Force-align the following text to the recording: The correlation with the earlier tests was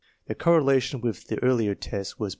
The 0.25 0.33
correlation 0.33 0.99
with 0.99 1.27
the 1.27 1.37
earlier 1.43 1.75
tests 1.75 2.17
was 2.17 2.29